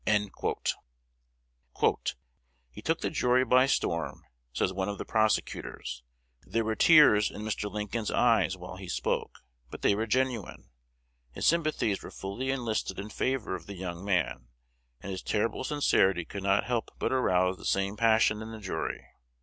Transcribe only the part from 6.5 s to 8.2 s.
were tears in Mr. Lincoln's